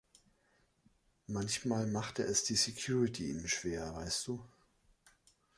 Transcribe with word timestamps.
Manchmal 1.27 1.85
machte 1.85 2.23
es 2.23 2.43
die 2.43 2.55
Security 2.55 3.29
ihnen 3.29 3.47
schwer, 3.47 3.93
weißt 3.97 4.25
du. 4.25 4.43